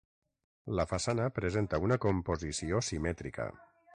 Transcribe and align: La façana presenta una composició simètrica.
La 0.79 0.85
façana 0.93 1.27
presenta 1.35 1.81
una 1.89 1.99
composició 2.07 2.83
simètrica. 2.91 3.49